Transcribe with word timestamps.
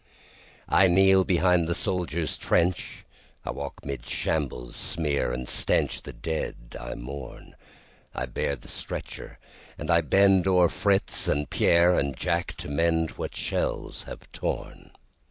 I 0.67 0.87
kneel 0.87 1.23
behind 1.23 1.67
the 1.67 1.75
soldier's 1.75 2.35
trench,I 2.35 3.51
walk 3.51 3.85
'mid 3.85 4.03
shambles' 4.03 4.75
smear 4.75 5.31
and 5.31 5.47
stench, 5.47 6.01
The 6.01 6.11
dead 6.11 6.75
I 6.79 6.95
mourn;I 6.95 8.25
bear 8.25 8.55
the 8.55 8.67
stretcher 8.67 9.37
and 9.77 9.91
I 9.91 10.01
bendO'er 10.01 10.69
Fritz 10.71 11.27
and 11.27 11.47
Pierre 11.51 11.93
and 11.99 12.17
Jack 12.17 12.55
to 12.55 12.67
mendWhat 12.67 13.35
shells 13.35 14.01
have 14.05 14.21
torn. 14.31 14.89